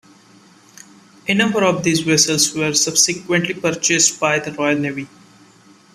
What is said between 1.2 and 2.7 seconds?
A number of these vessels